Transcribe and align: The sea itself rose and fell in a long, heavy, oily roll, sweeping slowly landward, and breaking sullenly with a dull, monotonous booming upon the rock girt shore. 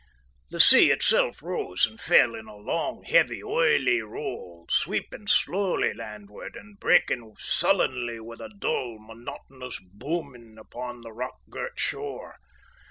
The 0.49 0.59
sea 0.59 0.89
itself 0.89 1.43
rose 1.43 1.85
and 1.85 2.01
fell 2.01 2.33
in 2.33 2.47
a 2.47 2.55
long, 2.55 3.03
heavy, 3.03 3.43
oily 3.43 4.01
roll, 4.01 4.65
sweeping 4.67 5.27
slowly 5.27 5.93
landward, 5.93 6.55
and 6.55 6.79
breaking 6.79 7.35
sullenly 7.37 8.19
with 8.19 8.39
a 8.41 8.49
dull, 8.49 8.97
monotonous 8.97 9.79
booming 9.79 10.57
upon 10.57 11.01
the 11.01 11.11
rock 11.13 11.35
girt 11.51 11.77
shore. 11.79 12.37